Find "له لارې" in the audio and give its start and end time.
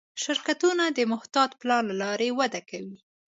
1.89-2.29